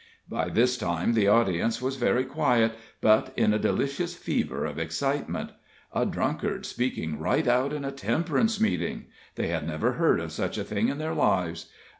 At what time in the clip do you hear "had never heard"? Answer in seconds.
9.49-10.19